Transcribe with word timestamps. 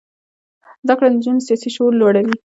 زده 0.83 0.93
کړه 0.97 1.07
د 1.09 1.13
نجونو 1.15 1.45
سیاسي 1.47 1.69
شعور 1.75 1.93
لوړوي. 1.99 2.35